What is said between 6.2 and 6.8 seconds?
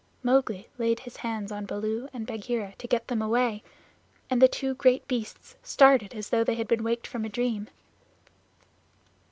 though they had